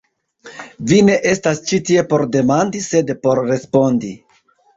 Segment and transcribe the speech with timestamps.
[0.91, 4.13] Vi ne estas ĉi tie por demandi sed por respondi.